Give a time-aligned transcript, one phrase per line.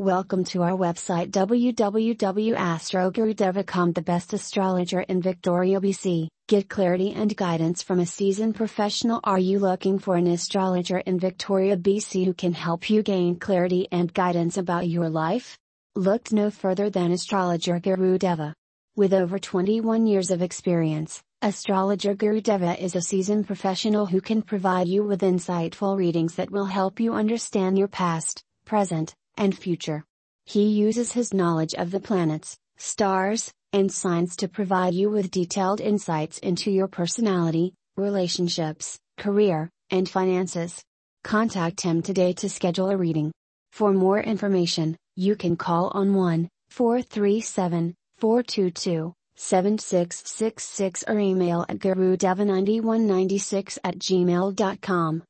[0.00, 6.26] Welcome to our website www.astrogurudeva.com, the best astrologer in Victoria, BC.
[6.48, 9.20] Get clarity and guidance from a seasoned professional.
[9.22, 13.86] Are you looking for an astrologer in Victoria, BC who can help you gain clarity
[13.92, 15.56] and guidance about your life?
[15.94, 18.52] Look no further than astrologer Guru Deva.
[18.96, 24.42] With over 21 years of experience, astrologer Guru Deva is a seasoned professional who can
[24.42, 30.04] provide you with insightful readings that will help you understand your past, present, and future.
[30.44, 35.80] He uses his knowledge of the planets, stars, and signs to provide you with detailed
[35.80, 40.82] insights into your personality, relationships, career, and finances.
[41.22, 43.32] Contact him today to schedule a reading.
[43.72, 53.78] For more information, you can call on 1 437 422 7666 or email at gurudeva9196
[53.82, 55.22] at gmail.com.